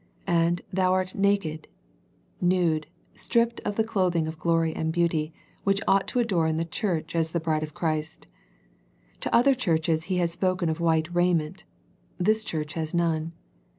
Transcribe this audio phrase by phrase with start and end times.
[0.25, 1.67] And" thou art naked,"
[2.41, 5.31] nude, stripped of the clothing of glory and beauty,
[5.63, 8.27] which ought to adorn the church as the Bride of Jesus Christ.
[9.19, 11.65] To other churches He has spoken of white rai ment.
[12.17, 13.33] This church has none.